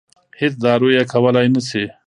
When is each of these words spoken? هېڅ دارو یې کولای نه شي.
هېڅ 0.39 0.53
دارو 0.63 0.87
یې 0.95 1.03
کولای 1.13 1.47
نه 1.55 1.61
شي. 1.69 1.83